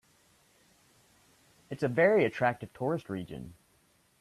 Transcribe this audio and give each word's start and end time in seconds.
It's 1.69 1.83
a 1.83 1.87
very 1.87 2.25
attractive 2.25 2.73
tourist 2.73 3.07
region. 3.07 3.53